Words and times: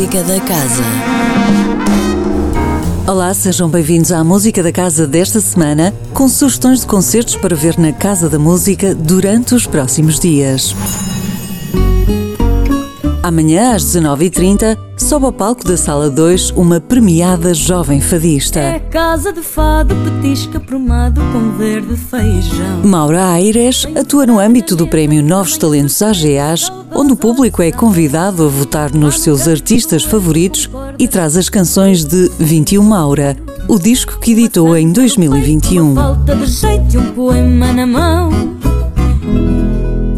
Música 0.00 0.22
da 0.22 0.40
Casa. 0.40 0.82
Olá, 3.06 3.34
sejam 3.34 3.68
bem-vindos 3.68 4.10
à 4.10 4.24
Música 4.24 4.62
da 4.62 4.72
Casa 4.72 5.06
desta 5.06 5.42
semana, 5.42 5.92
com 6.14 6.26
sugestões 6.26 6.80
de 6.80 6.86
concertos 6.86 7.36
para 7.36 7.54
ver 7.54 7.78
na 7.78 7.92
Casa 7.92 8.26
da 8.26 8.38
Música 8.38 8.94
durante 8.94 9.54
os 9.54 9.66
próximos 9.66 10.18
dias. 10.18 10.74
Amanhã, 13.22 13.74
às 13.74 13.84
19h30, 13.84 14.78
sobe 15.10 15.26
ao 15.26 15.32
palco 15.32 15.66
da 15.66 15.76
Sala 15.76 16.08
2 16.08 16.50
uma 16.50 16.78
premiada 16.78 17.52
jovem 17.52 18.00
fadista. 18.00 18.60
É 18.60 18.78
casa 18.78 19.32
de 19.32 19.42
fado, 19.42 19.92
petisca 20.04 20.60
promado 20.60 21.20
com 21.32 21.50
verde 21.58 21.96
feijão. 21.96 22.84
Maura 22.84 23.26
Aires 23.32 23.88
atua 23.96 24.24
no 24.24 24.38
âmbito 24.38 24.76
do 24.76 24.86
Prémio 24.86 25.20
Novos 25.20 25.58
Talentos 25.58 26.00
AGAs, 26.00 26.70
onde 26.94 27.12
o 27.12 27.16
público 27.16 27.60
é 27.60 27.72
convidado 27.72 28.44
a 28.44 28.48
votar 28.48 28.94
nos 28.94 29.18
seus 29.18 29.48
artistas 29.48 30.04
favoritos 30.04 30.70
e 30.96 31.08
traz 31.08 31.36
as 31.36 31.48
canções 31.48 32.04
de 32.04 32.30
21 32.38 32.80
Maura, 32.80 33.36
o 33.66 33.80
disco 33.80 34.20
que 34.20 34.30
editou 34.30 34.76
em 34.76 34.92
2021. 34.92 35.92
Falta 35.92 36.36
de 36.36 36.46
jeito 36.46 36.94
e 36.94 36.98
um 36.98 37.10
poema 37.10 37.72
na 37.72 37.84
mão. 37.84 38.30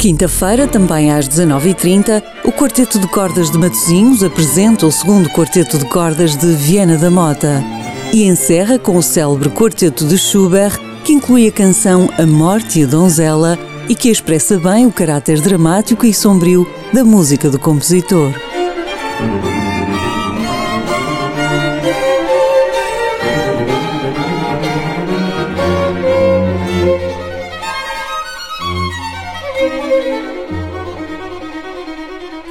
Quinta-feira, 0.00 0.66
também 0.66 1.12
às 1.12 1.28
19h30, 1.28 2.22
o 2.42 2.50
Quarteto 2.50 2.98
de 2.98 3.06
Cordas 3.06 3.50
de 3.50 3.58
Matosinhos 3.58 4.24
apresenta 4.24 4.86
o 4.86 4.90
segundo 4.90 5.28
Quarteto 5.28 5.76
de 5.76 5.84
Cordas 5.84 6.34
de 6.36 6.54
Viena 6.54 6.96
da 6.96 7.10
Mota 7.10 7.62
e 8.10 8.24
encerra 8.24 8.78
com 8.78 8.96
o 8.96 9.02
célebre 9.02 9.50
Quarteto 9.50 10.06
de 10.06 10.16
Schubert, 10.16 10.80
que 11.04 11.12
inclui 11.12 11.46
a 11.46 11.52
canção 11.52 12.08
A 12.16 12.24
Morte 12.24 12.80
e 12.80 12.84
a 12.84 12.86
Donzela 12.86 13.58
e 13.90 13.94
que 13.94 14.08
expressa 14.08 14.58
bem 14.58 14.86
o 14.86 14.90
caráter 14.90 15.38
dramático 15.38 16.06
e 16.06 16.14
sombrio 16.14 16.66
da 16.94 17.04
música 17.04 17.50
do 17.50 17.58
compositor. 17.58 18.32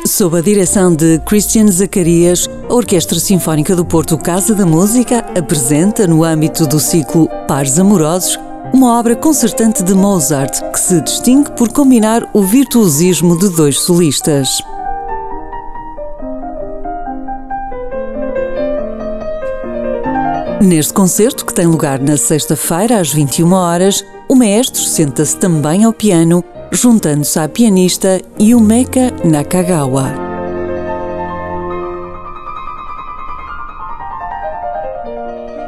Sob 0.05 0.37
a 0.37 0.41
direção 0.41 0.93
de 0.93 1.17
Christian 1.19 1.67
Zacarias, 1.71 2.49
a 2.69 2.73
Orquestra 2.73 3.17
Sinfónica 3.19 3.73
do 3.73 3.85
Porto 3.85 4.17
Casa 4.17 4.53
da 4.53 4.65
Música 4.65 5.19
apresenta, 5.37 6.05
no 6.05 6.25
âmbito 6.25 6.67
do 6.67 6.77
ciclo 6.77 7.29
Pares 7.47 7.79
Amorosos, 7.79 8.37
uma 8.73 8.99
obra 8.99 9.15
concertante 9.15 9.81
de 9.81 9.93
Mozart 9.93 10.61
que 10.73 10.79
se 10.79 10.99
distingue 10.99 11.51
por 11.51 11.71
combinar 11.71 12.29
o 12.33 12.43
virtuosismo 12.43 13.39
de 13.39 13.47
dois 13.49 13.79
solistas. 13.79 14.49
Neste 20.61 20.91
concerto, 20.91 21.45
que 21.45 21.53
tem 21.53 21.65
lugar 21.65 21.99
na 21.99 22.17
sexta-feira 22.17 22.99
às 22.99 23.13
21 23.13 23.53
horas, 23.53 24.03
o 24.27 24.35
maestro 24.35 24.81
senta-se 24.81 25.37
também 25.37 25.85
ao 25.85 25.93
piano 25.93 26.43
juntando-se 26.72 27.39
à 27.39 27.48
pianista 27.48 28.22
Yumeka 28.39 29.12
Nakagawa. 29.23 30.30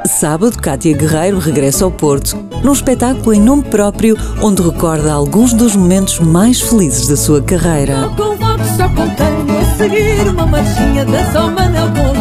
Sábado, 0.05 0.57
Kátia 0.61 0.95
Guerreiro 0.95 1.39
regressa 1.39 1.83
ao 1.83 1.91
Porto, 1.91 2.37
num 2.63 2.73
espetáculo 2.73 3.33
em 3.33 3.41
nome 3.41 3.63
próprio, 3.63 4.15
onde 4.41 4.61
recorda 4.61 5.13
alguns 5.13 5.53
dos 5.53 5.75
momentos 5.75 6.19
mais 6.19 6.61
felizes 6.61 7.07
da 7.07 7.17
sua 7.17 7.41
carreira. 7.41 8.09
Convoco 8.15 8.63
só 8.77 8.87
contenho 8.89 9.59
a 9.59 9.77
seguir 9.77 10.29
uma 10.29 10.45
marchinha. 10.45 11.05
Dança 11.05 11.43
o 11.43 11.51
Manel 11.51 11.87
com 11.87 12.11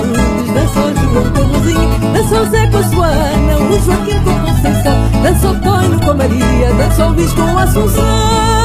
Conceição, 4.60 5.22
dança 5.22 5.48
o 5.48 5.60
Tonho 5.60 6.00
com 6.00 6.10
a 6.10 6.14
Maria, 6.14 6.72
dança 6.74 7.06
o 7.06 7.12
Luís 7.12 7.32
com 7.32 7.58
Assunção. 7.58 8.59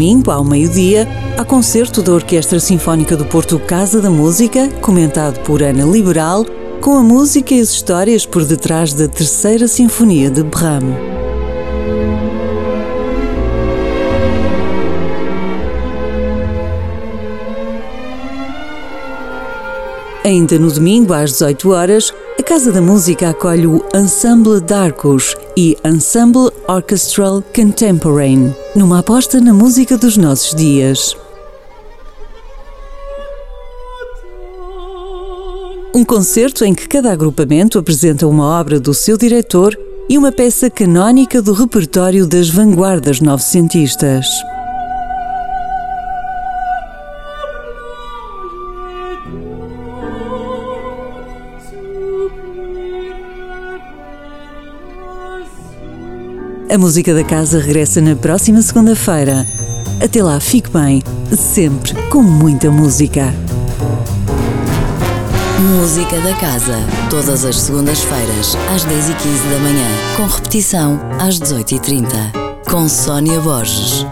Domingo, 0.00 0.30
ao 0.30 0.42
meio-dia, 0.42 1.06
há 1.36 1.44
concerto 1.44 2.00
da 2.00 2.12
Orquestra 2.12 2.58
Sinfónica 2.58 3.18
do 3.18 3.26
Porto 3.26 3.58
Casa 3.58 4.00
da 4.00 4.08
Música, 4.08 4.66
comentado 4.80 5.38
por 5.40 5.62
Ana 5.62 5.84
Liberal, 5.84 6.46
com 6.80 6.96
a 6.96 7.02
música 7.02 7.52
e 7.52 7.60
as 7.60 7.68
histórias 7.68 8.24
por 8.24 8.42
detrás 8.46 8.94
da 8.94 9.06
Terceira 9.06 9.68
Sinfonia 9.68 10.30
de 10.30 10.42
Brahms. 10.42 10.96
Ainda 20.24 20.58
no 20.58 20.72
domingo, 20.72 21.12
às 21.12 21.32
18 21.32 21.70
horas, 21.72 22.14
a 22.40 22.42
Casa 22.42 22.72
da 22.72 22.80
Música 22.80 23.28
acolhe 23.28 23.66
o 23.66 23.84
Ensemble 23.94 24.62
Darkus 24.62 25.36
e 25.54 25.76
Ensemble 25.84 26.50
Orchestral 26.66 27.44
Contemporary, 27.54 28.56
numa 28.74 29.00
aposta 29.00 29.38
na 29.38 29.52
música 29.52 29.98
dos 29.98 30.16
nossos 30.16 30.54
dias. 30.54 31.14
Um 35.94 36.02
concerto 36.02 36.64
em 36.64 36.74
que 36.74 36.88
cada 36.88 37.12
agrupamento 37.12 37.78
apresenta 37.78 38.26
uma 38.26 38.58
obra 38.58 38.80
do 38.80 38.94
seu 38.94 39.18
diretor 39.18 39.78
e 40.08 40.16
uma 40.16 40.32
peça 40.32 40.70
canónica 40.70 41.42
do 41.42 41.52
repertório 41.52 42.26
das 42.26 42.48
vanguardas 42.48 43.20
novecentistas. 43.20 44.26
A 56.72 56.78
música 56.78 57.12
da 57.12 57.24
casa 57.24 57.58
regressa 57.58 58.00
na 58.00 58.14
próxima 58.14 58.62
segunda-feira. 58.62 59.44
Até 60.00 60.22
lá, 60.22 60.38
fique 60.38 60.70
bem, 60.70 61.02
sempre 61.36 61.92
com 62.08 62.22
muita 62.22 62.70
música. 62.70 63.34
Música 65.58 66.20
da 66.20 66.32
Casa, 66.36 66.78
todas 67.10 67.44
as 67.44 67.58
segundas-feiras, 67.58 68.56
às 68.72 68.84
10h15 68.84 69.50
da 69.50 69.58
manhã, 69.58 69.88
com 70.16 70.26
repetição 70.26 71.00
às 71.18 71.40
18h30, 71.40 72.06
com 72.70 72.88
Sónia 72.88 73.40
Borges. 73.40 74.06